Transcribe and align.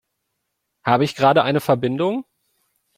Habe 0.83 1.03
ich 1.03 1.13
gerade 1.15 1.43
eine 1.43 1.59
Verbindung? 1.61 2.25